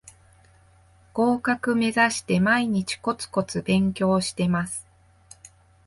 [1.13, 4.87] 合格めざして毎日コツコツ勉強してます